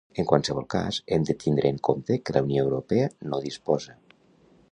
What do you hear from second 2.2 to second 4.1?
que la Unió Europea no disposa.